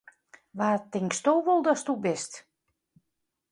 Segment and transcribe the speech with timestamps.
[0.57, 2.31] Wa tinksto wol datsto bist!